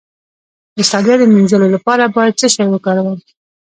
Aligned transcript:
د 0.77 0.79
ستړیا 0.89 1.15
د 1.19 1.23
مینځلو 1.33 1.67
لپاره 1.75 2.13
باید 2.15 2.37
څه 2.39 2.47
شی 2.53 2.65
وکاروم؟ 2.69 3.17